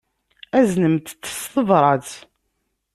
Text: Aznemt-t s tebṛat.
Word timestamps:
Aznemt-t 0.59 1.23
s 1.37 1.39
tebṛat. 1.53 2.09